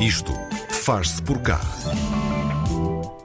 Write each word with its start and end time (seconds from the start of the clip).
Isto 0.00 0.34
faz-se 0.84 1.22
por 1.22 1.40
cá. 1.40 1.58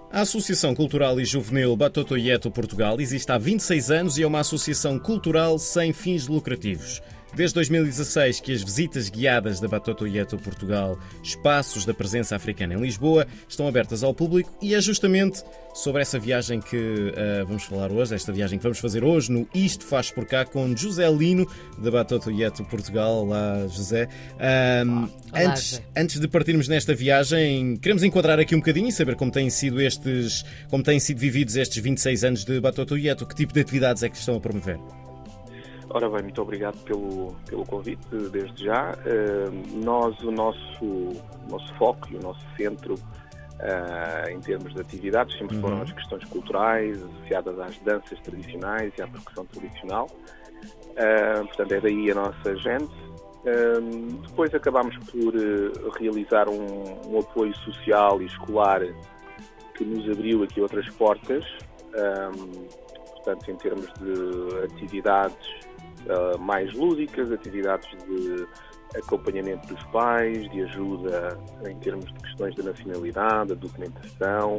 A 0.09 0.21
Associação 0.21 0.73
Cultural 0.73 1.19
e 1.19 1.25
Juvenil 1.25 1.75
Batotoieto 1.75 2.49
Portugal 2.49 3.01
existe 3.01 3.29
há 3.29 3.37
26 3.37 3.91
anos 3.91 4.17
e 4.17 4.23
é 4.23 4.27
uma 4.27 4.39
associação 4.39 4.97
cultural 4.97 5.59
sem 5.59 5.91
fins 5.91 6.29
lucrativos. 6.29 7.01
Desde 7.33 7.55
2016 7.55 8.41
que 8.41 8.51
as 8.51 8.61
visitas 8.61 9.09
guiadas 9.09 9.61
da 9.61 9.67
Batoto 9.67 10.05
Yeto 10.05 10.37
Portugal, 10.37 10.99
espaços 11.23 11.85
da 11.85 11.93
presença 11.93 12.35
africana 12.35 12.73
em 12.73 12.81
Lisboa, 12.81 13.25
estão 13.47 13.67
abertas 13.67 14.03
ao 14.03 14.13
público 14.13 14.53
e 14.61 14.75
é 14.75 14.81
justamente 14.81 15.41
sobre 15.73 16.01
essa 16.01 16.19
viagem 16.19 16.59
que 16.59 16.75
uh, 16.75 17.45
vamos 17.45 17.63
falar 17.63 17.89
hoje, 17.89 18.13
esta 18.13 18.33
viagem 18.33 18.59
que 18.59 18.63
vamos 18.63 18.79
fazer 18.79 19.03
hoje 19.03 19.31
no 19.31 19.47
Isto 19.55 19.85
Faz 19.85 20.11
Por 20.11 20.25
Cá 20.25 20.43
com 20.43 20.75
José 20.75 21.09
Lino 21.09 21.47
da 21.77 21.89
Batoto 21.89 22.29
Yeto 22.29 22.65
Portugal. 22.65 23.25
Olá, 23.25 23.65
José. 23.69 24.09
Um, 24.85 25.03
Olá, 25.03 25.09
antes, 25.33 25.69
José. 25.69 25.83
antes 25.95 26.19
de 26.19 26.27
partirmos 26.27 26.67
nesta 26.67 26.93
viagem, 26.93 27.77
queremos 27.77 28.03
enquadrar 28.03 28.39
aqui 28.39 28.53
um 28.53 28.59
bocadinho 28.59 28.89
e 28.89 28.91
saber 28.91 29.15
como 29.15 29.31
têm 29.31 29.49
sido 29.49 29.81
estes, 29.81 30.43
como 30.69 30.83
têm 30.83 30.99
sido 30.99 31.19
vividos 31.19 31.55
estes 31.55 31.81
26 31.81 32.23
anos 32.25 32.43
de 32.43 32.59
Batoto 32.59 32.97
Yeto, 32.97 33.25
que 33.25 33.35
tipo 33.35 33.53
de 33.53 33.61
atividades 33.61 34.03
é 34.03 34.09
que 34.09 34.17
estão 34.17 34.35
a 34.35 34.39
promover? 34.41 34.77
Ora 35.93 36.09
bem, 36.09 36.23
muito 36.23 36.41
obrigado 36.41 36.77
pelo, 36.85 37.35
pelo 37.49 37.65
convite, 37.65 38.07
desde 38.31 38.63
já. 38.63 38.91
Uh, 38.91 39.83
nós, 39.83 40.17
o 40.21 40.31
nosso, 40.31 40.85
o 40.85 41.47
nosso 41.49 41.73
foco 41.75 42.07
e 42.11 42.15
o 42.15 42.21
nosso 42.21 42.39
centro 42.55 42.93
uh, 42.93 44.29
em 44.29 44.39
termos 44.39 44.73
de 44.73 44.79
atividades 44.79 45.37
sempre 45.37 45.59
foram 45.59 45.77
uhum. 45.77 45.83
as 45.83 45.91
questões 45.91 46.23
culturais 46.25 47.03
associadas 47.03 47.59
às 47.59 47.77
danças 47.79 48.17
tradicionais 48.21 48.93
e 48.97 49.01
à 49.01 49.07
percussão 49.07 49.45
tradicional. 49.47 50.07
Uh, 50.07 51.45
portanto, 51.47 51.71
é 51.73 51.81
daí 51.81 52.11
a 52.11 52.15
nossa 52.15 52.55
gente. 52.55 52.93
depois 54.27 54.53
acabámos 54.55 54.95
por 55.09 55.33
realizar 55.99 56.47
um, 56.47 57.11
um, 57.11 57.19
apoio 57.19 57.53
social 57.57 58.21
e 58.21 58.27
escolar 58.27 58.81
que 59.75 59.83
nos 59.83 60.09
abriu 60.09 60.43
aqui 60.43 60.61
outras 60.61 60.87
portas. 60.91 61.43
portanto, 63.13 63.51
em 63.51 63.55
termos 63.57 63.91
de 63.99 64.63
atividades 64.73 65.70
uh, 66.07 66.39
mais 66.39 66.73
lúdicas, 66.73 67.31
atividades 67.31 67.89
de 68.05 68.47
acompanhamento 68.97 69.73
dos 69.73 69.83
pais, 69.85 70.49
de 70.51 70.63
ajuda 70.63 71.37
em 71.67 71.77
termos 71.79 72.05
de 72.05 72.13
questões 72.13 72.55
da 72.55 72.63
nacionalidade, 72.63 73.49
da 73.49 73.55
documentação, 73.55 74.57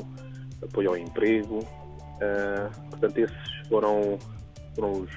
apoio 0.62 0.90
ao 0.90 0.96
emprego. 0.96 1.58
Uh, 1.58 2.90
portanto, 2.90 3.18
esses 3.18 3.68
foram, 3.68 4.18
foram 4.74 4.92
os, 4.92 5.10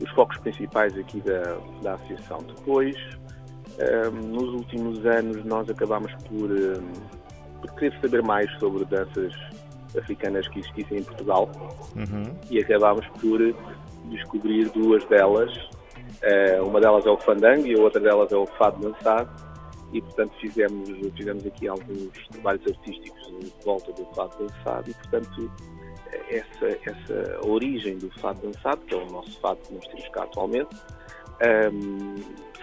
os, 0.00 0.10
focos 0.10 0.36
principais 0.38 0.96
aqui 0.96 1.20
da, 1.20 1.58
da 1.82 1.94
associação. 1.94 2.38
Depois, 2.38 2.96
uh, 2.96 4.10
nos 4.10 4.54
últimos 4.54 5.04
anos, 5.06 5.44
nós 5.44 5.68
acabámos 5.68 6.12
por, 6.28 6.50
por 7.60 7.74
querer 7.76 7.98
saber 8.00 8.22
mais 8.22 8.50
sobre 8.58 8.84
danças 8.84 9.34
africanas 9.98 10.46
que 10.48 10.60
existissem 10.60 10.98
em 10.98 11.02
Portugal 11.02 11.50
uhum. 11.96 12.32
e 12.48 12.60
acabámos 12.60 13.06
por 13.20 13.40
descobrir 14.04 14.68
duas 14.70 15.04
delas. 15.06 15.54
Uh, 15.56 16.66
uma 16.66 16.80
delas 16.80 17.06
é 17.06 17.10
o 17.10 17.18
fandango 17.18 17.66
e 17.66 17.78
a 17.78 17.82
outra 17.82 18.00
delas 18.00 18.32
é 18.32 18.36
o 18.36 18.46
fado 18.46 18.80
dançado. 18.80 19.50
E, 19.92 20.00
portanto, 20.00 20.32
fizemos, 20.40 20.88
fizemos 21.16 21.44
aqui 21.46 21.66
alguns 21.66 22.28
trabalhos 22.30 22.62
artísticos 22.66 23.20
de 23.40 23.52
volta 23.64 23.92
do 23.92 24.04
fado 24.14 24.36
dançado 24.38 24.90
e, 24.90 24.94
portanto, 24.94 25.50
essa, 26.30 26.78
essa 26.84 27.46
origem 27.46 27.98
do 27.98 28.10
fado 28.20 28.40
dançado, 28.42 28.80
que 28.86 28.94
é 28.94 28.98
o 28.98 29.06
nosso 29.10 29.38
fado 29.40 29.58
que 29.60 29.74
nós 29.74 29.86
temos 29.86 30.08
cá 30.08 30.22
atualmente, 30.24 30.74
um, 30.74 31.44
ehm, 31.44 32.14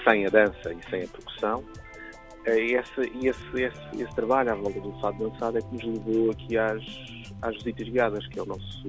sem 0.03 0.25
a 0.25 0.29
dança 0.29 0.73
e 0.73 0.89
sem 0.89 1.03
a 1.03 1.07
percussão, 1.07 1.59
uh, 1.59 2.49
esse, 2.49 3.01
esse, 3.21 3.61
esse, 3.61 4.03
esse, 4.03 4.15
trabalho 4.15 4.51
à 4.51 4.55
volta 4.55 4.79
do 4.79 4.91
fado 4.99 5.29
dançado 5.29 5.57
é 5.57 5.61
que 5.61 5.73
nos 5.73 5.83
levou 5.83 6.31
aqui 6.31 6.57
às, 6.57 6.83
às 7.41 7.55
visitas 7.57 7.89
guiadas, 7.89 8.27
que 8.27 8.39
é 8.39 8.43
o 8.43 8.45
nosso 8.45 8.87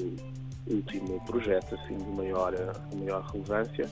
último 0.74 1.20
projeto 1.26 1.74
assim 1.74 1.96
de 1.96 2.10
maior, 2.10 2.52
de 2.90 2.96
maior 2.96 3.22
relevância. 3.32 3.86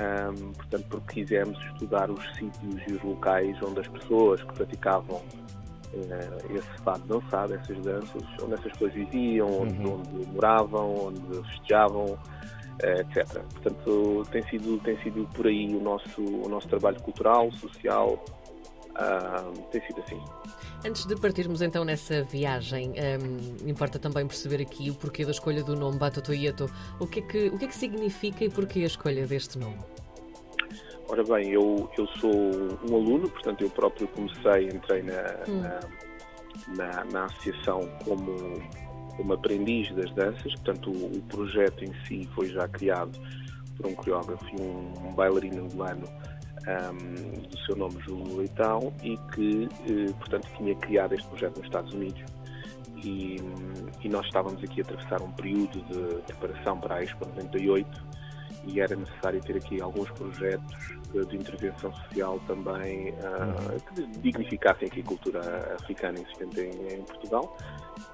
Um, 0.00 0.52
portanto, 0.52 0.86
porque 0.88 1.20
quisemos 1.20 1.58
estudar 1.72 2.10
os 2.10 2.24
sítios 2.36 2.80
e 2.88 2.92
os 2.92 3.02
locais 3.02 3.56
onde 3.62 3.80
as 3.80 3.88
pessoas 3.88 4.42
que 4.42 4.52
praticavam 4.54 5.16
uh, 5.16 6.56
esse 6.56 6.82
fado 6.82 7.02
dançado, 7.06 7.54
essas 7.54 7.78
danças, 7.80 8.22
onde 8.42 8.54
essas 8.54 8.72
pessoas 8.72 8.94
viviam, 8.94 9.62
onde, 9.62 9.74
uhum. 9.78 10.00
onde 10.00 10.26
moravam, 10.28 11.06
onde 11.06 11.20
festejavam, 11.48 12.04
uh, 12.04 13.00
etc. 13.00 13.42
Portanto, 13.52 14.26
tem 14.30 14.42
sido, 14.48 14.78
tem 14.82 14.96
sido 15.02 15.28
por 15.34 15.46
aí 15.46 15.74
o 15.74 15.80
nosso, 15.80 16.22
o 16.22 16.48
nosso 16.48 16.68
trabalho 16.68 17.00
cultural, 17.02 17.50
social, 17.52 18.24
uh, 18.90 19.62
tem 19.70 19.80
sido 19.86 20.00
assim. 20.00 20.22
Antes 20.82 21.04
de 21.04 21.14
partirmos 21.14 21.60
então 21.60 21.84
nessa 21.84 22.22
viagem, 22.22 22.92
um, 22.92 23.68
importa 23.68 23.98
também 23.98 24.26
perceber 24.26 24.62
aqui 24.62 24.90
o 24.90 24.94
porquê 24.94 25.26
da 25.26 25.30
escolha 25.30 25.62
do 25.62 25.76
nome 25.76 25.98
Batotoyeto. 25.98 26.70
O 26.98 27.06
que, 27.06 27.18
é 27.18 27.22
que, 27.22 27.48
o 27.48 27.58
que 27.58 27.66
é 27.66 27.68
que 27.68 27.74
significa 27.74 28.44
e 28.44 28.48
porquê 28.48 28.80
a 28.80 28.86
escolha 28.86 29.26
deste 29.26 29.58
nome? 29.58 29.76
Ora 31.06 31.22
bem, 31.24 31.50
eu, 31.50 31.90
eu 31.98 32.06
sou 32.18 32.32
um 32.32 32.94
aluno, 32.94 33.28
portanto 33.28 33.62
eu 33.62 33.70
próprio 33.70 34.08
comecei, 34.08 34.68
entrei 34.68 35.02
na, 35.02 35.22
hum. 35.48 35.60
na, 35.60 35.80
na, 36.76 37.04
na, 37.04 37.24
associação 37.24 37.86
como, 38.04 38.62
como 39.16 39.32
aprendiz 39.34 39.94
das 39.94 40.10
danças, 40.14 40.54
portanto 40.54 40.90
o, 40.90 41.16
o 41.16 41.22
projeto 41.22 41.84
em 41.84 41.92
si 42.06 42.26
foi 42.34 42.48
já 42.48 42.66
criado 42.68 43.18
por 43.76 43.86
um 43.86 43.94
coreógrafo 43.94 44.46
e 44.56 44.62
um, 44.62 45.08
um 45.08 45.12
bailarino 45.12 45.64
angolano 45.64 46.08
um, 46.66 47.48
do 47.48 47.58
seu 47.60 47.76
nome 47.76 48.00
Júlio 48.02 48.36
Leitão 48.38 48.92
e 49.02 49.16
que, 49.34 49.68
eh, 49.88 50.12
portanto, 50.18 50.48
tinha 50.56 50.74
criado 50.76 51.14
este 51.14 51.26
projeto 51.28 51.56
nos 51.56 51.66
Estados 51.66 51.92
Unidos. 51.92 52.22
E, 53.02 53.36
e, 54.02 54.08
nós 54.10 54.26
estávamos 54.26 54.62
aqui 54.62 54.82
a 54.82 54.84
atravessar 54.84 55.22
um 55.22 55.30
período 55.32 55.80
de 55.84 56.22
preparação 56.24 56.78
para 56.78 56.96
a 56.96 57.02
Expo 57.02 57.26
98 57.26 58.10
e 58.66 58.78
era 58.78 58.94
necessário 58.94 59.40
ter 59.40 59.56
aqui 59.56 59.80
alguns 59.80 60.10
projetos 60.10 61.00
de 61.12 61.36
intervenção 61.36 61.92
social 61.94 62.38
também 62.46 63.10
uh, 63.10 63.94
que 63.94 64.06
dignificassem 64.20 64.86
aqui 64.86 65.00
a 65.00 65.04
cultura 65.04 65.76
africana 65.80 66.18
existente 66.20 66.60
em, 66.60 66.94
em 66.94 67.02
Portugal 67.02 67.56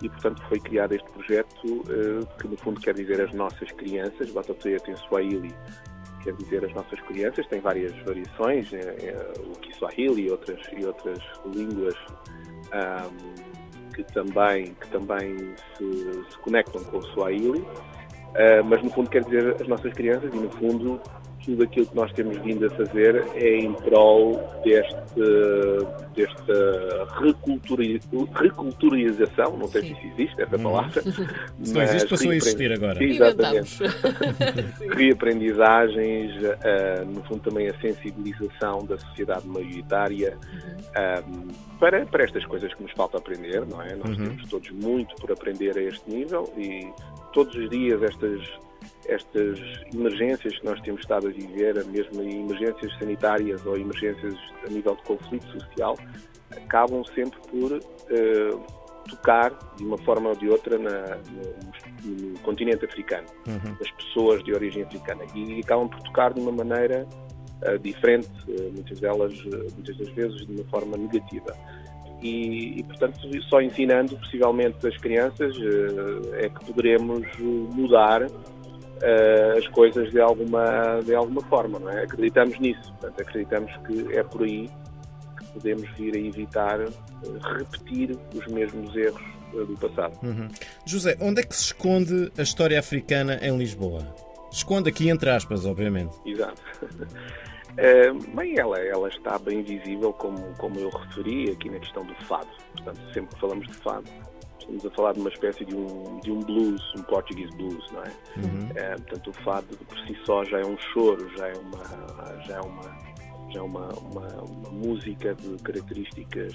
e 0.01 0.09
portanto 0.09 0.43
foi 0.49 0.61
criado 0.61 0.93
este 0.93 1.11
projeto 1.11 1.67
uh, 1.67 2.27
que 2.39 2.49
no 2.49 2.57
fundo 2.57 2.81
quer 2.81 2.95
dizer 2.95 3.21
as 3.21 3.33
nossas 3.35 3.71
crianças, 3.73 4.31
Batotoyet 4.31 4.89
em 4.89 4.97
Swahili 4.97 5.53
quer 6.27 6.33
dizer 6.35 6.65
as 6.65 6.75
nossas 6.75 7.01
crianças, 7.03 7.47
tem 7.47 7.61
várias 7.61 7.97
variações, 8.03 8.73
é, 8.73 8.79
é, 8.79 9.33
o 9.39 9.53
Kiswahili 9.61 10.27
e 10.27 10.31
outras, 10.31 10.61
e 10.77 10.85
outras 10.85 11.19
línguas 11.55 11.95
um, 12.75 13.93
que 13.95 14.03
também, 14.13 14.75
que 14.75 14.89
também 14.89 15.55
se, 15.77 16.25
se 16.31 16.39
conectam 16.39 16.83
com 16.85 16.99
o 16.99 17.03
Swahili, 17.13 17.61
uh, 17.61 18.65
mas 18.65 18.83
no 18.83 18.91
fundo 18.91 19.09
quer 19.09 19.23
dizer 19.23 19.55
as 19.61 19.69
nossas 19.69 19.93
crianças 19.93 20.35
e 20.35 20.37
no 20.37 20.51
fundo 20.51 21.01
tudo 21.47 21.63
aquilo 21.63 21.87
que 21.87 21.95
nós 21.95 22.13
temos 22.13 22.37
vindo 22.39 22.67
a 22.67 22.71
fazer 22.71 23.25
é 23.37 23.57
em 23.57 23.73
prol 23.73 24.35
deste, 24.65 25.21
desta 26.15 27.07
reculturalização, 28.41 29.57
não 29.57 29.69
sei 29.69 29.83
Sim. 29.83 29.95
se 29.95 30.07
existe 30.09 30.43
essa 30.43 30.59
palavra. 30.59 31.01
se 31.63 31.73
não 31.73 31.83
existe, 31.83 32.09
passou 32.09 32.31
a 32.33 32.37
existir 32.37 32.73
agora. 32.73 33.03
Exatamente. 33.03 33.79
Reaprendizagens, 34.91 36.35
uh, 36.43 37.07
no 37.07 37.23
fundo 37.23 37.41
também 37.43 37.69
a 37.69 37.81
sensibilização 37.81 38.85
da 38.85 38.99
sociedade 38.99 39.47
maioritária 39.47 40.37
uhum. 40.53 41.45
um, 41.45 41.79
para, 41.79 42.05
para 42.07 42.25
estas 42.25 42.45
coisas 42.45 42.75
que 42.75 42.83
nos 42.83 42.93
falta 42.93 43.19
aprender, 43.19 43.65
não 43.67 43.81
é? 43.81 43.95
Nós 43.95 44.19
uhum. 44.19 44.27
temos 44.27 44.51
todos 44.51 44.71
muito 44.71 45.15
por 45.17 45.31
aprender 45.31 45.79
a 45.79 45.83
este 45.83 46.11
nível 46.11 46.53
e 46.59 46.91
todos 47.33 47.55
os 47.55 47.71
dias 47.71 48.03
estas 48.03 48.41
estas 49.09 49.59
emergências 49.95 50.59
que 50.59 50.65
nós 50.65 50.81
temos 50.81 51.01
estado 51.01 51.29
a 51.29 51.31
viver, 51.31 51.85
mesmo 51.87 52.23
emergências 52.23 52.97
sanitárias 52.99 53.65
ou 53.65 53.77
emergências 53.77 54.35
a 54.65 54.71
nível 54.71 54.97
de 54.97 55.03
conflito 55.03 55.47
social, 55.61 55.97
acabam 56.51 57.05
sempre 57.15 57.39
por 57.51 57.73
uh, 57.73 58.67
tocar 59.09 59.53
de 59.77 59.85
uma 59.85 59.99
forma 59.99 60.31
ou 60.31 60.37
de 60.37 60.49
outra 60.49 60.79
na, 60.79 61.17
no, 61.17 62.31
no, 62.33 62.39
continente 62.41 62.85
africano, 62.85 63.27
uhum. 63.47 63.77
nas 63.79 63.91
pessoas 63.93 64.43
de 64.45 64.53
origem 64.53 64.83
africana, 64.83 65.25
e 65.35 65.61
acabam 65.61 65.89
por 65.89 66.01
tocar 66.03 66.33
de 66.33 66.41
uma 66.41 66.53
maneira 66.53 67.07
uh, 67.63 67.79
diferente, 67.79 68.29
uh, 68.49 68.73
muitas 68.73 69.01
delas, 69.01 69.33
muitas 69.75 69.97
das 69.97 70.09
vezes, 70.11 70.47
de 70.47 70.53
uma 70.53 70.65
forma 70.65 70.97
negativa. 70.97 71.57
E, 72.23 72.81
e, 72.81 72.83
portanto, 72.85 73.21
só 73.43 73.61
ensinando 73.61 74.17
possivelmente 74.17 74.85
as 74.87 74.97
crianças 74.97 75.55
é 76.39 76.49
que 76.49 76.65
poderemos 76.65 77.27
mudar 77.39 78.27
uh, 78.97 79.59
as 79.59 79.67
coisas 79.69 80.11
de 80.11 80.21
alguma, 80.21 81.01
de 81.05 81.15
alguma 81.15 81.43
forma, 81.43 81.79
não 81.79 81.91
é? 81.91 82.05
Acreditamos 82.05 82.59
nisso, 82.59 82.93
portanto, 82.95 83.21
acreditamos 83.21 83.73
que 83.87 84.17
é 84.17 84.23
por 84.23 84.43
aí 84.43 84.71
que 85.39 85.45
podemos 85.53 85.91
vir 85.97 86.15
a 86.15 86.19
evitar 86.19 86.81
uh, 86.81 86.93
repetir 87.59 88.17
os 88.35 88.47
mesmos 88.47 88.95
erros 88.97 89.23
uh, 89.53 89.65
do 89.65 89.77
passado. 89.77 90.19
Uhum. 90.23 90.49
José, 90.85 91.17
onde 91.21 91.41
é 91.41 91.45
que 91.45 91.55
se 91.55 91.65
esconde 91.65 92.33
a 92.37 92.43
história 92.43 92.79
africana 92.79 93.39
em 93.43 93.57
Lisboa? 93.57 94.07
Esconde 94.51 94.89
aqui 94.89 95.09
entre 95.09 95.31
aspas, 95.31 95.67
obviamente. 95.67 96.17
Exato. 96.25 96.63
Uh, 96.93 98.15
bem, 98.35 98.59
ela, 98.59 98.79
ela 98.79 99.09
está 99.09 99.39
bem 99.39 99.63
visível, 99.63 100.13
como, 100.13 100.55
como 100.57 100.79
eu 100.79 100.89
referi 100.89 101.51
aqui 101.51 101.69
na 101.69 101.79
questão 101.79 102.05
do 102.05 102.15
fado. 102.27 102.49
Portanto, 102.73 103.01
sempre 103.13 103.35
que 103.35 103.41
falamos 103.41 103.67
de 103.67 103.75
fado, 103.75 104.05
estamos 104.67 104.87
a 104.87 104.91
falar 104.91 105.13
de 105.13 105.21
uma 105.21 105.29
espécie 105.29 105.65
de 105.65 105.75
um, 105.75 106.21
de 106.21 106.31
um 106.31 106.41
blues, 106.41 106.83
um 106.97 107.03
português 107.03 107.51
blues, 107.57 107.85
não 107.93 108.03
é? 108.03 108.13
Uhum. 108.37 108.69
Uh, 108.71 109.03
portanto, 109.03 109.31
o 109.31 109.33
fado 109.45 109.67
por 109.77 109.99
si 110.01 110.19
só 110.25 110.45
já 110.45 110.61
é 110.61 110.67
um 110.67 110.77
choro, 110.93 111.29
já 111.37 111.49
é 111.49 111.55
uma, 111.55 112.43
já 112.47 112.57
é 112.57 112.61
uma, 112.61 112.83
já 113.51 113.59
é 113.61 113.63
uma, 113.63 113.89
uma, 113.89 114.27
uma 114.43 114.71
música 114.71 115.35
de 115.35 115.57
características 115.63 116.53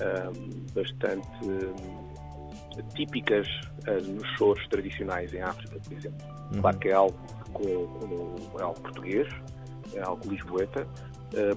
um, 0.00 0.74
bastante 0.74 1.28
um, 1.44 2.82
típicas 2.94 3.46
uh, 3.88 4.10
nos 4.10 4.26
choros 4.38 4.66
tradicionais 4.68 5.34
em 5.34 5.42
África, 5.42 5.78
por 5.80 5.92
exemplo. 5.92 6.26
Uhum. 6.54 6.60
Claro 6.60 6.78
que 6.78 6.88
é 6.88 6.92
algo, 6.92 7.18
com, 7.52 7.62
com, 7.62 8.60
é 8.60 8.62
algo 8.62 8.80
português, 8.80 9.28
é 9.94 10.00
algo 10.00 10.30
lisboeta, 10.30 10.86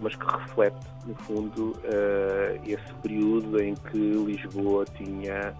mas 0.02 0.16
que 0.16 0.26
reflete, 0.26 0.88
no 1.06 1.16
fundo, 1.16 1.72
uh, 1.72 2.62
esse 2.66 2.94
período 3.02 3.62
em 3.62 3.76
que 3.76 3.98
Lisboa 3.98 4.86
tinha 4.98 5.54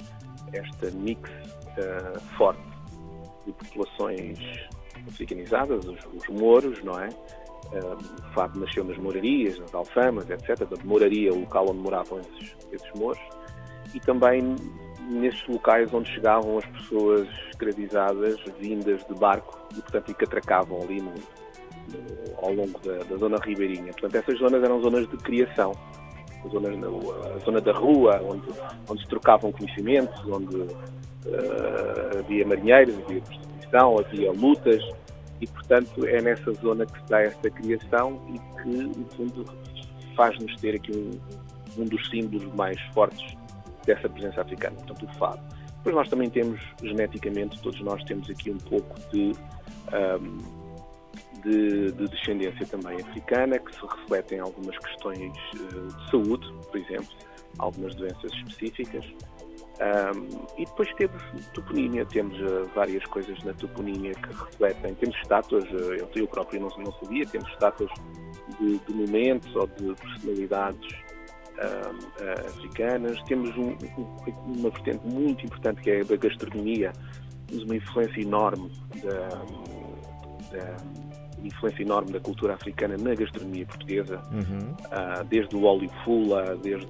esta 0.54 0.92
mix 0.92 1.30
uh, 1.30 2.20
forte 2.38 2.62
de 3.46 3.52
populações 3.54 4.40
africanizadas, 5.08 5.86
os, 5.86 6.00
os 6.14 6.28
moros, 6.30 6.84
não 6.84 7.00
é? 7.00 7.10
o 7.74 8.34
Fado 8.34 8.60
nasceu 8.60 8.84
nas 8.84 8.98
morarias, 8.98 9.58
nas 9.60 9.74
alfamas, 9.74 10.30
etc. 10.30 10.60
Da 10.60 10.84
moraria, 10.84 11.34
o 11.34 11.40
local 11.40 11.70
onde 11.70 11.80
moravam 11.80 12.20
esses, 12.20 12.56
esses 12.72 12.92
moros, 12.94 13.22
e 13.94 14.00
também 14.00 14.56
nestes 15.10 15.48
locais 15.48 15.94
onde 15.94 16.10
chegavam 16.12 16.58
as 16.58 16.66
pessoas 16.66 17.28
escravizadas 17.50 18.38
vindas 18.60 19.06
de 19.06 19.14
barco 19.16 19.68
e, 19.72 19.82
portanto, 19.82 20.14
que 20.14 20.24
atracavam 20.24 20.82
ali 20.82 21.02
no, 21.02 21.14
ao 22.42 22.54
longo 22.54 22.80
da, 22.80 23.04
da, 23.04 23.18
zona 23.18 23.38
ribeirinha. 23.38 23.92
Portanto, 23.94 24.16
essas 24.16 24.40
zonas 24.40 24.64
eram 24.64 24.82
zonas 24.82 25.08
de 25.10 25.18
criação, 25.18 25.74
zonas, 26.50 26.74
a 27.36 27.40
zona 27.46 27.62
da 27.62 27.72
rua, 27.72 28.22
onde, 28.24 28.48
onde 28.90 29.02
se 29.02 29.08
trocavam 29.08 29.52
conhecimentos, 29.52 30.20
onde 30.28 30.56
uh, 30.58 32.20
havia 32.20 32.46
marinheiros, 32.46 32.96
havia 33.00 33.22
prostituição, 33.22 34.00
havia 34.00 34.32
lutas, 34.32 34.84
e, 35.42 35.48
portanto, 35.48 36.06
é 36.06 36.22
nessa 36.22 36.54
zona 36.54 36.86
que 36.86 36.98
se 37.00 37.10
dá 37.10 37.22
esta 37.22 37.50
criação 37.50 38.22
e 38.30 38.62
que, 38.62 38.70
no 38.70 39.06
fundo, 39.16 39.46
faz-nos 40.16 40.56
ter 40.62 40.76
aqui 40.76 40.92
um, 40.96 41.82
um 41.82 41.86
dos 41.86 42.10
símbolos 42.10 42.54
mais 42.56 42.80
fortes 42.94 43.36
dessa 43.86 44.08
presença 44.08 44.42
africana, 44.42 44.76
portanto, 44.78 45.06
o 45.06 45.18
fado. 45.18 45.42
Depois 45.78 45.96
nós 45.96 46.10
também 46.10 46.30
temos, 46.30 46.60
geneticamente, 46.82 47.62
todos 47.62 47.80
nós 47.82 48.04
temos 48.06 48.30
aqui 48.30 48.50
um 48.50 48.58
pouco 48.58 48.96
de 49.12 49.34
um, 49.94 50.65
de, 51.46 51.92
de, 51.92 52.08
descendência 52.08 52.66
também 52.66 53.00
africana, 53.00 53.60
que 53.60 53.74
se 53.74 53.82
reflete 53.86 54.36
em 54.36 54.40
algumas 54.40 54.78
questões 54.80 55.32
uh, 55.56 55.88
de 55.88 56.10
saúde, 56.10 56.54
por 56.72 56.78
exemplo, 56.78 57.10
algumas 57.60 57.96
doenças 57.96 58.32
específicas. 58.34 59.06
Um, 59.76 60.46
e 60.58 60.66
depois 60.66 60.94
temos 60.96 61.22
toponímia, 61.54 62.06
temos 62.06 62.40
uh, 62.40 62.66
várias 62.74 63.04
coisas 63.08 63.42
na 63.44 63.54
toponímia 63.54 64.14
que 64.14 64.30
refletem. 64.30 64.96
Temos 64.96 65.16
estátuas, 65.18 65.66
uh, 65.66 65.94
eu, 65.94 66.10
eu 66.16 66.28
próprio 66.28 66.62
não, 66.62 66.70
não 66.78 66.92
sabia, 66.94 67.26
temos 67.26 67.50
estátuas 67.52 67.92
de, 68.60 68.80
de 68.80 68.94
momentos 68.94 69.54
ou 69.54 69.68
de 69.68 69.94
personalidades 69.96 70.92
uh, 71.58 72.48
africanas. 72.48 73.22
Temos 73.24 73.56
um, 73.58 73.72
um, 73.98 74.58
uma 74.58 74.70
vertente 74.70 75.06
muito 75.06 75.46
importante 75.46 75.82
que 75.82 75.92
é 75.92 76.02
a 76.02 76.04
da 76.06 76.16
gastronomia. 76.16 76.94
Temos 77.48 77.66
uma 77.66 77.76
influência 77.76 78.22
enorme 78.22 78.72
da, 79.04 79.28
da 80.58 80.78
influência 81.48 81.82
enorme 81.82 82.12
da 82.12 82.20
cultura 82.20 82.54
africana 82.54 82.98
na 82.98 83.16
gastronomia 83.16 83.66
portuguesa, 83.66 84.22
uhum. 84.32 84.72
uh, 84.86 85.24
desde 85.26 85.56
o 85.56 85.64
óleo 85.64 85.90
fula, 86.04 86.56
desde, 86.58 86.88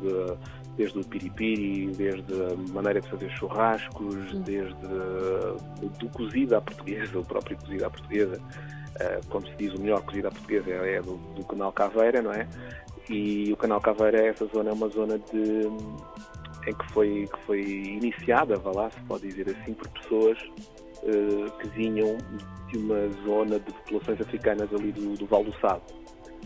desde 0.78 1.00
o 1.00 1.04
piripiri, 1.04 1.88
desde 1.88 2.34
a 2.34 2.74
maneira 2.74 3.02
de 3.02 3.10
fazer 3.10 3.30
churrascos, 3.32 4.34
uhum. 4.34 4.42
desde 4.42 4.76
do 6.00 6.10
cozido 6.10 6.56
à 6.56 6.62
portuguesa, 6.62 7.18
o 7.20 7.26
próprio 7.26 7.58
cozido 7.58 7.86
à 7.86 7.90
portuguesa. 7.90 8.40
Uh, 8.96 9.28
como 9.28 9.46
se 9.46 9.54
diz, 9.58 9.74
o 9.74 9.82
melhor 9.82 10.02
cozido 10.04 10.30
à 10.30 10.32
portuguesa 10.32 10.70
é, 10.70 10.96
é 10.96 11.02
do, 11.02 11.18
do, 11.36 11.44
canal 11.44 11.72
Caveira, 11.74 12.22
não 12.22 12.32
é? 12.32 12.48
E 13.10 13.52
o 13.52 13.58
canal 13.58 13.82
Caveira, 13.82 14.26
essa 14.26 14.46
zona 14.46 14.70
é 14.70 14.74
uma 14.74 14.88
zona 14.88 15.20
de 15.20 15.68
em 16.68 16.74
que 16.74 16.92
foi, 16.92 17.28
que 17.32 17.40
foi 17.46 17.62
iniciada, 17.62 18.56
vá 18.58 18.72
lá, 18.72 18.90
se 18.90 19.00
pode 19.02 19.28
dizer 19.28 19.50
assim, 19.50 19.74
por 19.74 19.88
pessoas 19.90 20.38
uh, 21.06 21.52
que 21.60 21.68
vinham 21.70 22.18
de 22.72 22.78
uma 22.78 23.08
zona 23.26 23.60
de 23.60 23.72
populações 23.74 24.20
africanas 24.22 24.74
ali 24.74 24.92
do, 24.92 25.16
do 25.16 25.26
Val 25.26 25.44
do 25.44 25.54
Sado, 25.60 25.84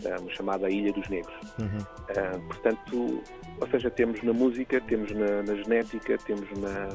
uh, 0.04 0.30
chamada 0.36 0.70
Ilha 0.70 0.92
dos 0.92 1.08
Negros. 1.08 1.34
Uhum. 1.58 1.78
Uh, 1.78 2.40
portanto, 2.46 3.22
ou 3.60 3.68
seja, 3.68 3.90
temos 3.90 4.22
na 4.22 4.32
música, 4.32 4.80
temos 4.82 5.10
na, 5.12 5.42
na 5.42 5.54
genética, 5.62 6.16
temos 6.18 6.48
na, 6.58 6.88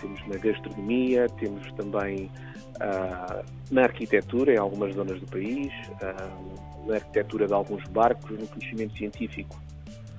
temos 0.00 0.26
na 0.26 0.36
gastronomia, 0.36 1.28
temos 1.38 1.70
também 1.72 2.30
uh, 2.76 3.44
na 3.70 3.82
arquitetura 3.82 4.54
em 4.54 4.58
algumas 4.58 4.94
zonas 4.94 5.20
do 5.20 5.26
país, 5.26 5.72
na 6.86 6.94
arquitetura 6.96 7.46
de 7.46 7.52
alguns 7.52 7.84
barcos, 7.88 8.38
no 8.38 8.46
conhecimento 8.46 8.96
científico 8.96 9.56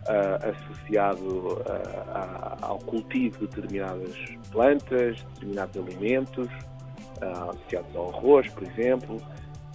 Uh, 0.08 0.52
associado 0.52 1.54
uh, 1.54 2.58
ao 2.62 2.78
cultivo 2.78 3.40
de 3.40 3.48
determinadas 3.48 4.16
plantas, 4.52 5.20
determinados 5.34 5.78
alimentos, 5.78 6.48
uh, 6.48 7.50
associados 7.50 7.96
ao 7.96 8.10
arroz, 8.10 8.48
por 8.50 8.64
exemplo, 8.64 9.20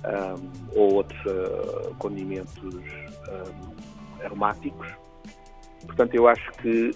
um, 0.04 0.78
ou 0.78 0.94
outros 0.94 1.20
condimentos 1.98 2.62
um, 2.62 4.24
aromáticos. 4.24 4.86
Portanto, 5.84 6.14
eu 6.14 6.28
acho 6.28 6.52
que 6.52 6.92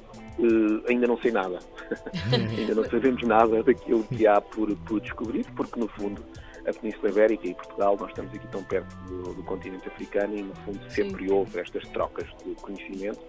ainda 0.88 1.08
não 1.08 1.18
sei 1.18 1.32
nada. 1.32 1.58
ainda 2.30 2.74
não 2.74 2.84
sabemos 2.84 3.22
nada 3.24 3.62
daquilo 3.64 4.04
que 4.04 4.28
há 4.28 4.40
por, 4.40 4.74
por 4.76 5.00
descobrir, 5.00 5.44
porque, 5.56 5.78
no 5.78 5.88
fundo, 5.88 6.22
a 6.66 6.72
Península 6.72 7.10
Ibérica 7.10 7.46
e 7.48 7.54
Portugal, 7.54 7.96
nós 7.98 8.10
estamos 8.10 8.34
aqui 8.34 8.46
tão 8.48 8.62
perto 8.64 8.94
do, 9.06 9.34
do 9.34 9.42
continente 9.42 9.86
africano 9.88 10.36
e, 10.36 10.42
no 10.42 10.54
fundo, 10.56 10.80
sempre 10.90 11.26
Sim. 11.26 11.32
houve 11.32 11.60
estas 11.60 11.86
trocas 11.88 12.28
de 12.44 12.54
conhecimento 12.54 13.20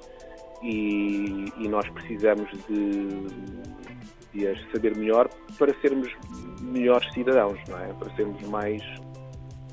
e, 0.61 1.45
e 1.57 1.67
nós 1.67 1.87
precisamos 1.89 2.49
de, 2.67 3.07
de, 4.33 4.47
as 4.47 4.59
saber 4.71 4.95
melhor 4.95 5.29
para 5.57 5.73
sermos 5.81 6.11
melhores 6.61 7.11
cidadãos, 7.13 7.59
não 7.67 7.79
é? 7.79 7.93
Para 7.93 8.15
sermos 8.15 8.41
mais, 8.47 8.81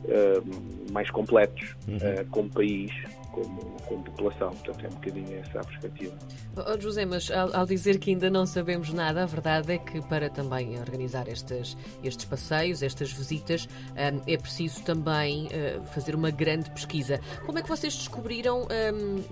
uh, 0.04 0.92
mais 0.92 1.10
completos 1.10 1.76
uhum. 1.88 1.96
uh, 1.96 2.26
como 2.30 2.50
país 2.50 2.92
como, 3.32 3.60
como 3.86 4.04
população. 4.04 4.50
Portanto, 4.50 4.84
é 4.84 4.88
um 4.88 4.92
bocadinho 4.92 5.38
essa 5.38 5.60
a 5.60 5.64
perspectiva. 5.64 6.16
Oh, 6.56 6.80
José, 6.80 7.04
mas 7.04 7.30
ao, 7.30 7.54
ao, 7.54 7.66
dizer 7.66 7.98
que 7.98 8.10
ainda 8.10 8.30
não 8.30 8.46
sabemos 8.46 8.92
nada, 8.92 9.22
a 9.22 9.26
verdade 9.26 9.72
é 9.72 9.78
que 9.78 10.00
para 10.02 10.30
também 10.30 10.78
organizar 10.78 11.28
estes, 11.28 11.76
estes 12.04 12.24
passeios, 12.24 12.82
estas 12.82 13.12
visitas, 13.12 13.66
um, 13.90 14.22
é 14.26 14.36
preciso 14.36 14.82
também 14.84 15.46
uh, 15.46 15.84
fazer 15.86 16.14
uma 16.14 16.30
grande 16.30 16.70
pesquisa. 16.70 17.20
Como 17.44 17.58
é 17.58 17.62
que 17.62 17.68
vocês 17.68 17.94
descobriram 17.96 18.62
um, 18.62 19.22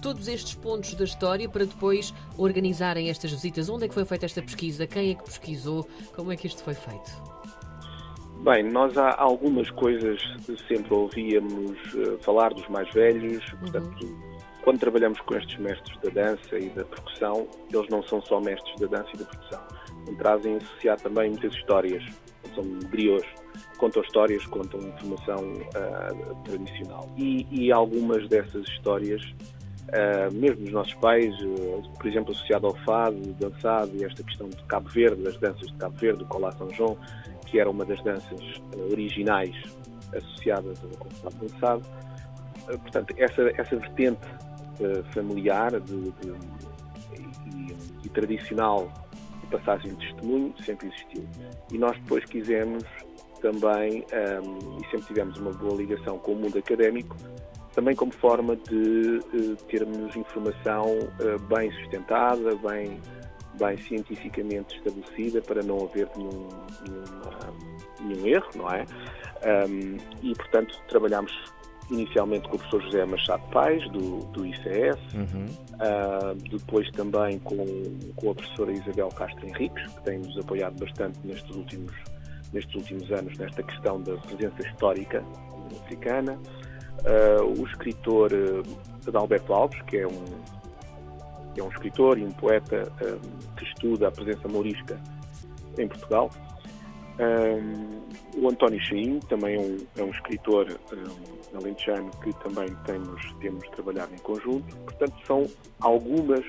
todos 0.00 0.28
estes 0.28 0.54
pontos 0.54 0.94
da 0.94 1.04
história 1.04 1.48
para 1.48 1.64
depois 1.66 2.14
organizarem 2.36 3.10
estas 3.10 3.32
visitas? 3.32 3.68
Onde 3.68 3.84
é 3.84 3.88
que 3.88 3.94
foi 3.94 4.04
feita 4.04 4.26
esta 4.26 4.40
pesquisa? 4.40 4.86
Quem 4.86 5.10
é 5.10 5.14
que 5.14 5.24
pesquisou? 5.24 5.88
Como 6.14 6.32
é 6.32 6.36
que 6.36 6.46
isto 6.46 6.62
foi 6.62 6.74
feito? 6.74 7.27
Bem, 8.40 8.62
nós 8.70 8.96
há 8.96 9.20
algumas 9.20 9.68
coisas 9.70 10.22
que 10.46 10.56
sempre 10.68 10.94
ouvíamos 10.94 11.76
uh, 11.94 12.18
falar 12.22 12.54
dos 12.54 12.66
mais 12.68 12.88
velhos, 12.94 13.44
uhum. 13.52 13.58
portanto, 13.58 14.04
uhum. 14.04 14.38
quando 14.62 14.78
trabalhamos 14.78 15.20
com 15.20 15.34
estes 15.34 15.58
mestres 15.58 15.98
da 16.00 16.10
dança 16.10 16.56
e 16.56 16.68
da 16.70 16.84
percussão, 16.84 17.48
eles 17.72 17.88
não 17.88 18.02
são 18.04 18.22
só 18.22 18.40
mestres 18.40 18.74
da 18.80 18.86
dança 18.86 19.10
e 19.14 19.18
da 19.18 19.24
percussão, 19.24 19.66
trazem 20.18 20.56
associar 20.56 21.00
também 21.00 21.30
muitas 21.30 21.52
histórias, 21.52 22.04
são 22.54 22.64
griots, 22.90 23.28
contam 23.76 24.02
histórias, 24.02 24.46
contam 24.46 24.80
informação 24.80 25.52
uh, 25.52 26.34
tradicional. 26.44 27.08
E, 27.16 27.46
e, 27.50 27.72
algumas 27.72 28.28
dessas 28.28 28.66
histórias, 28.68 29.22
uh, 29.88 30.34
mesmo 30.34 30.64
os 30.64 30.72
nossos 30.72 30.94
pais, 30.94 31.34
por 31.96 32.06
exemplo, 32.06 32.32
associado 32.32 32.66
ao 32.66 32.74
fado, 32.78 33.16
dançado 33.34 33.90
e 33.94 34.04
esta 34.04 34.22
questão 34.22 34.48
de 34.48 34.56
Cabo 34.64 34.88
Verde, 34.88 35.22
das 35.22 35.36
danças 35.38 35.66
de 35.68 35.74
Cabo 35.74 35.96
Verde, 35.96 36.18
do 36.20 36.26
Colá 36.26 36.52
São 36.52 36.70
João, 36.70 36.96
que 37.46 37.58
era 37.58 37.70
uma 37.70 37.84
das 37.84 38.02
danças 38.02 38.40
uh, 38.40 38.92
originais 38.92 39.54
associadas 40.14 40.78
ao 40.82 40.90
conceito 40.90 41.46
dançado. 41.46 41.82
Uh, 42.68 42.78
portanto, 42.78 43.14
essa, 43.16 43.42
essa 43.56 43.76
vertente 43.76 44.26
uh, 44.80 45.02
familiar 45.12 45.80
de, 45.80 46.10
de, 46.12 46.34
e, 47.16 47.76
e, 48.04 48.08
tradicional 48.10 48.92
de 49.42 49.46
passagem 49.48 49.94
de 49.94 50.06
testemunho 50.06 50.54
sempre 50.64 50.88
existiu. 50.88 51.26
E 51.72 51.78
nós 51.78 51.96
depois 51.98 52.24
quisemos 52.26 52.84
também, 53.40 54.04
um, 54.12 54.14
ehm, 54.14 54.80
e 54.80 54.90
sempre 54.90 55.06
tivemos 55.06 55.38
uma 55.38 55.52
boa 55.52 55.76
ligação 55.76 56.18
com 56.18 56.32
o 56.32 56.36
mundo 56.36 56.58
académico, 56.58 57.16
também 57.78 57.94
como 57.94 58.10
forma 58.10 58.56
de 58.56 59.20
termos 59.68 60.16
informação 60.16 60.98
bem 61.48 61.70
sustentada, 61.70 62.56
bem 62.56 63.00
bem 63.54 63.76
cientificamente 63.76 64.76
estabelecida 64.76 65.40
para 65.42 65.62
não 65.62 65.84
haver 65.84 66.08
nenhum, 66.16 66.48
nenhum 68.00 68.26
erro, 68.26 68.48
não 68.56 68.70
é? 68.70 68.84
Um, 69.68 69.96
e, 70.22 70.34
portanto, 70.34 70.76
trabalhamos 70.88 71.32
inicialmente 71.90 72.48
com 72.48 72.56
o 72.56 72.58
professor 72.58 72.82
José 72.82 73.04
Machado 73.04 73.42
Pais, 73.50 73.82
do, 73.90 74.24
do 74.32 74.44
ICS, 74.46 75.14
uhum. 75.14 75.46
uh, 75.74 76.34
depois 76.50 76.90
também 76.92 77.38
com, 77.40 77.64
com 78.16 78.30
a 78.30 78.34
professora 78.34 78.72
Isabel 78.72 79.08
Castro 79.08 79.46
Henriques, 79.46 79.86
que 79.94 80.02
tem 80.02 80.18
nos 80.18 80.36
apoiado 80.38 80.78
bastante 80.78 81.18
nestes 81.24 81.54
últimos, 81.54 81.92
nestes 82.52 82.74
últimos 82.74 83.10
anos 83.12 83.36
nesta 83.38 83.62
questão 83.62 84.00
da 84.02 84.16
presença 84.16 84.62
histórica 84.68 85.24
africana, 85.82 86.38
uh, 87.04 87.60
o 87.60 87.66
escritor 87.66 88.32
uh, 88.32 88.62
Adalberto 89.06 89.52
Alves, 89.52 89.80
que 89.82 89.98
é 89.98 90.06
um, 90.06 90.24
é 91.56 91.62
um 91.62 91.68
escritor 91.68 92.18
e 92.18 92.24
um 92.24 92.30
poeta 92.32 92.90
que 93.56 93.64
estuda 93.64 94.08
a 94.08 94.10
presença 94.10 94.46
mourisca 94.46 95.00
em 95.76 95.88
Portugal, 95.88 96.30
um, 97.18 98.40
o 98.40 98.48
António 98.48 98.80
Chaim 98.80 99.18
também 99.28 99.56
é 99.56 99.60
um, 99.60 99.76
é 99.96 100.02
um 100.04 100.10
escritor 100.10 100.78
um, 100.92 101.56
alentejano 101.56 102.10
que 102.22 102.32
também 102.34 102.68
temos, 102.84 103.34
temos 103.40 103.68
trabalhado 103.70 104.14
em 104.14 104.18
conjunto. 104.18 104.76
Portanto, 104.76 105.14
são 105.26 105.46
algumas 105.80 106.44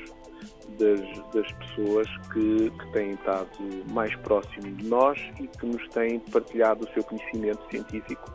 das, 0.77 1.01
das 1.34 1.51
pessoas 1.53 2.08
que, 2.32 2.70
que 2.70 2.91
têm 2.91 3.13
estado 3.13 3.50
mais 3.91 4.15
próximo 4.18 4.75
de 4.75 4.88
nós 4.88 5.20
e 5.39 5.48
que 5.48 5.65
nos 5.65 5.88
têm 5.89 6.20
partilhado 6.20 6.86
o 6.86 6.94
seu 6.94 7.03
conhecimento 7.03 7.68
científico, 7.72 8.32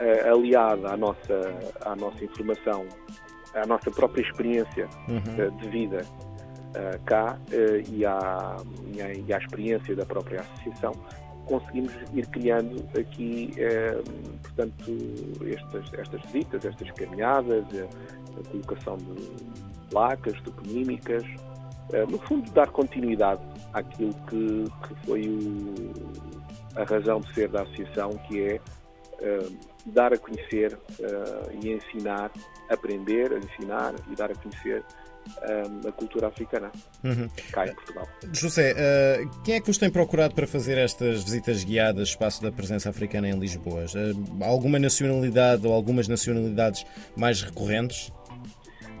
uh, 0.00 0.34
aliado 0.34 0.86
à 0.86 0.96
nossa, 0.96 1.54
à 1.84 1.96
nossa 1.96 2.24
informação, 2.24 2.86
à 3.54 3.66
nossa 3.66 3.90
própria 3.90 4.22
experiência 4.22 4.88
uhum. 5.08 5.46
uh, 5.46 5.50
de 5.58 5.68
vida 5.68 6.02
uh, 6.02 7.04
cá 7.04 7.38
e 7.88 8.04
à, 8.04 8.56
e, 8.92 9.02
à, 9.02 9.12
e 9.14 9.32
à 9.32 9.38
experiência 9.38 9.94
da 9.94 10.04
própria 10.04 10.40
associação 10.40 10.92
conseguimos 11.46 11.92
ir 12.12 12.26
criando 12.26 12.84
aqui, 12.98 13.52
portanto, 14.42 14.92
estas, 15.46 15.94
estas 15.94 16.20
visitas, 16.22 16.64
estas 16.64 16.90
caminhadas, 16.90 17.64
a, 17.72 18.50
colocação 18.50 18.96
de 18.96 19.88
placas 19.88 20.40
toponímicas, 20.40 21.22
no 22.10 22.18
fundo, 22.18 22.50
dar 22.50 22.68
continuidade 22.70 23.40
àquilo 23.72 24.12
que, 24.28 24.64
que 24.88 25.06
foi 25.06 25.28
o, 25.28 25.92
a 26.74 26.82
razão 26.82 27.20
de 27.20 27.32
ser 27.32 27.48
da 27.48 27.62
associação, 27.62 28.10
que 28.26 28.40
é 28.40 28.60
dar 29.86 30.12
a 30.12 30.18
conhecer 30.18 30.78
eh, 31.00 31.56
e 31.62 31.72
ensinar, 31.72 32.30
aprender 32.68 33.32
a 33.32 33.38
ensinar 33.38 33.94
e 34.10 34.16
dar 34.16 34.30
a 34.30 34.34
conhecer 34.34 34.84
a 35.84 35.90
cultura 35.90 36.28
africana 36.28 36.70
uhum. 37.02 37.28
cá 37.50 37.66
em 37.66 37.74
Portugal. 37.74 38.08
José, 38.32 38.72
uh, 38.72 39.42
quem 39.42 39.56
é 39.56 39.60
que 39.60 39.66
vos 39.66 39.76
tem 39.76 39.90
procurado 39.90 40.36
para 40.36 40.46
fazer 40.46 40.78
estas 40.78 41.24
visitas 41.24 41.64
guiadas 41.64 42.10
espaço 42.10 42.40
da 42.40 42.52
presença 42.52 42.90
africana 42.90 43.28
em 43.28 43.36
Lisboa? 43.36 43.86
Uh, 43.86 44.44
alguma 44.44 44.78
nacionalidade 44.78 45.66
ou 45.66 45.72
algumas 45.72 46.06
nacionalidades 46.06 46.86
mais 47.16 47.42
recorrentes? 47.42 48.12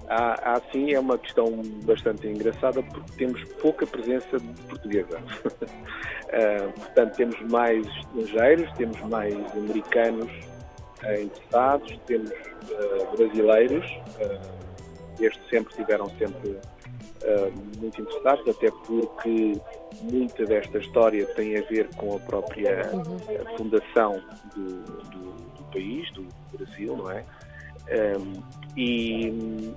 Há, 0.08 0.54
há 0.54 0.60
sim, 0.72 0.92
é 0.92 1.00
uma 1.00 1.18
questão 1.18 1.62
bastante 1.84 2.26
engraçada 2.28 2.82
porque 2.82 3.12
temos 3.16 3.42
pouca 3.60 3.86
presença 3.86 4.38
portuguesa. 4.68 5.18
uh, 5.18 6.72
portanto, 6.78 7.16
temos 7.16 7.40
mais 7.50 7.86
estrangeiros, 7.86 8.72
temos 8.76 9.00
mais 9.02 9.34
americanos 9.56 10.30
interessados, 11.02 11.98
temos 12.06 12.32
brasileiros 13.16 13.86
estes 15.24 15.48
sempre 15.48 15.74
tiveram 15.74 16.08
sempre 16.18 16.50
uh, 16.50 17.78
muito 17.78 18.00
interessados, 18.00 18.48
até 18.48 18.70
porque 18.86 19.60
muita 20.02 20.44
desta 20.44 20.78
história 20.78 21.26
tem 21.34 21.56
a 21.56 21.62
ver 21.62 21.88
com 21.96 22.16
a 22.16 22.20
própria 22.20 22.90
uhum. 22.92 23.56
fundação 23.56 24.22
do, 24.54 24.82
do, 24.82 25.32
do, 25.56 25.64
país, 25.72 26.10
do 26.12 26.26
Brasil, 26.52 26.96
não 26.96 27.10
é? 27.10 27.24
Um, 27.88 28.42
e, 28.76 29.28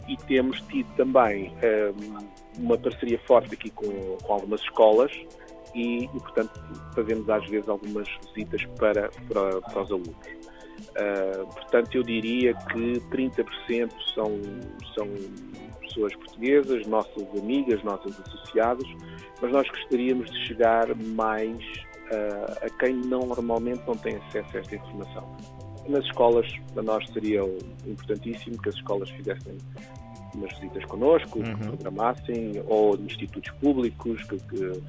e, 0.08 0.18
temos 0.28 0.60
tido 0.62 0.90
também 0.96 1.54
um, 1.54 2.64
uma 2.64 2.78
parceria 2.78 3.20
forte 3.20 3.54
aqui 3.54 3.70
com, 3.70 4.18
com 4.18 4.34
algumas 4.34 4.62
escolas 4.62 5.12
e, 5.76 6.06
e, 6.06 6.08
portanto, 6.08 6.60
fazemos 6.96 7.30
às 7.30 7.48
vezes 7.48 7.70
algumas 7.70 8.08
visitas 8.28 8.66
para, 8.78 9.10
para, 9.32 9.62
para 9.62 9.82
os 9.82 9.92
alunos. 9.92 10.10
Uh, 10.10 11.46
portanto, 11.54 11.96
eu 11.96 12.04
diria 12.04 12.54
que 12.54 13.00
30% 13.12 13.92
são, 14.16 14.42
são 14.96 15.08
pessoas 15.82 16.16
portuguesas, 16.16 16.88
nossas 16.88 17.28
amigas, 17.38 17.84
nossas 17.84 18.20
associadas, 18.20 18.88
mas 19.42 19.52
nós 19.52 19.68
gostaríamos 19.70 20.32
de 20.32 20.48
chegar 20.48 20.96
mais 20.96 21.58
uh, 21.60 22.66
a 22.66 22.70
quem 22.80 22.94
não, 22.96 23.28
normalmente 23.28 23.84
não 23.86 23.96
tem 23.96 24.16
acesso 24.16 24.58
a 24.58 24.60
esta 24.60 24.76
informação. 24.76 25.38
Nas 25.90 26.06
escolas, 26.06 26.48
para 26.74 26.84
nós 26.84 27.08
seria 27.12 27.42
importantíssimo 27.86 28.62
que 28.62 28.70
as 28.70 28.76
escolas 28.76 29.10
fizessem 29.10 29.58
umas 30.36 30.52
visitas 30.54 30.86
connosco, 30.86 31.40
uhum. 31.40 31.56
que 31.56 31.68
programassem, 31.68 32.64
ou 32.68 32.96
institutos 32.96 33.52
públicos 33.54 34.24
que, 34.24 34.38
que, 34.38 34.82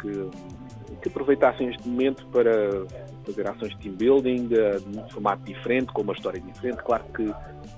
que, 0.00 0.30
que 1.00 1.08
aproveitassem 1.08 1.68
este 1.68 1.88
momento 1.88 2.26
para 2.26 2.84
fazer 3.24 3.48
ações 3.48 3.70
de 3.70 3.78
team 3.78 3.94
building, 3.94 4.48
de, 4.48 4.80
de 4.80 5.12
formato 5.12 5.44
diferente, 5.44 5.92
com 5.92 6.02
uma 6.02 6.12
história 6.12 6.40
diferente. 6.40 6.82
Claro 6.82 7.04
que 7.14 7.32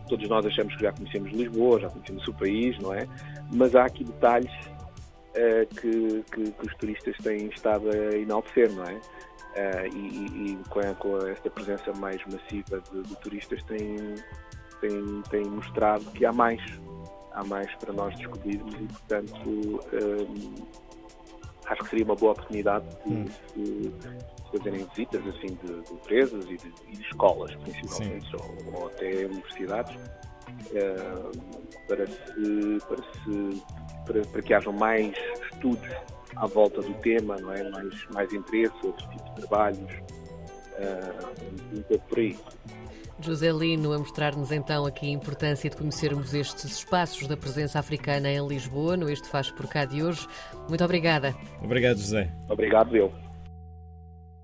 todos 0.08 0.28
nós 0.28 0.44
achamos 0.46 0.74
que 0.76 0.82
já 0.82 0.92
conhecemos 0.92 1.30
Lisboa, 1.32 1.80
já 1.80 1.88
conhecemos 1.88 2.26
o 2.28 2.34
país, 2.34 2.78
não 2.78 2.94
é? 2.94 3.06
Mas 3.52 3.74
há 3.74 3.84
aqui 3.84 4.04
detalhes 4.04 4.52
uh, 4.54 5.74
que, 5.80 6.24
que, 6.32 6.50
que, 6.52 6.66
os 6.66 6.74
turistas 6.76 7.16
têm 7.18 7.48
estado 7.48 7.90
a 7.90 8.16
enaltecer, 8.16 8.72
não 8.72 8.84
é? 8.84 9.00
Uh, 9.50 9.96
e, 9.96 10.52
e 10.52 10.56
com, 10.68 10.78
a, 10.78 10.94
com, 10.94 11.16
esta 11.26 11.50
presença 11.50 11.92
mais 11.94 12.24
massiva 12.26 12.80
de, 12.92 13.02
de 13.02 13.16
turistas 13.16 13.60
tem, 13.64 14.14
tem, 14.80 15.22
tem 15.28 15.44
mostrado 15.44 16.04
que 16.12 16.24
há 16.24 16.32
mais, 16.32 16.62
há 17.32 17.42
mais 17.44 17.74
para 17.74 17.92
nós 17.92 18.16
descobrirmos 18.16 18.72
e, 18.74 18.86
portanto, 18.86 19.48
um, 19.48 19.78
eh, 19.92 20.80
acho 21.66 21.82
que 21.82 21.90
seria 21.90 22.04
uma 22.04 22.14
boa 22.14 22.32
oportunidade 22.32 22.86
de, 23.04 23.12
hum. 23.12 23.24
de 23.56 23.92
fazerem 24.52 24.84
visitas 24.86 25.26
assim 25.26 25.58
de, 25.64 25.80
de 25.82 25.92
empresas 25.94 26.44
e 26.44 26.56
de, 26.56 26.72
e 26.88 26.96
de, 26.96 27.02
escolas, 27.02 27.54
principalmente, 27.56 28.36
ou, 28.36 28.74
ou, 28.74 28.86
até 28.86 29.26
universidades, 29.26 29.96
uh, 29.96 31.30
para, 31.88 32.06
se, 32.06 32.78
para, 32.88 33.02
se, 33.02 33.62
para, 34.06 34.22
para, 34.26 34.42
que 34.42 34.54
hajam 34.54 34.72
mais 34.72 35.12
estudos 35.52 35.88
à 36.36 36.46
volta 36.46 36.80
do 36.80 36.94
tema, 36.94 37.36
não 37.36 37.52
é? 37.52 37.68
mais, 37.70 38.08
mais 38.12 38.32
interesse, 38.32 38.74
outros 38.82 39.08
tipos 39.08 39.34
de 39.34 39.40
trabalhos, 39.40 39.92
uh, 40.78 41.76
um 41.76 41.82
pouco 41.82 42.04
por 42.08 42.18
aí. 42.18 42.36
José 43.22 43.52
Lino 43.52 43.92
a 43.92 43.98
mostrar-nos 43.98 44.50
então 44.50 44.86
aqui 44.86 45.06
a 45.06 45.10
importância 45.10 45.68
de 45.68 45.76
conhecermos 45.76 46.32
estes 46.32 46.64
espaços 46.64 47.26
da 47.26 47.36
presença 47.36 47.78
africana 47.78 48.30
em 48.30 48.46
Lisboa, 48.46 48.96
no 48.96 49.10
Este 49.10 49.28
Faz 49.28 49.50
Por 49.50 49.66
Cá 49.68 49.84
de 49.84 50.02
hoje. 50.02 50.26
Muito 50.68 50.82
obrigada. 50.82 51.34
Obrigado, 51.62 51.98
José. 51.98 52.32
Obrigado, 52.48 52.96
eu. 52.96 53.12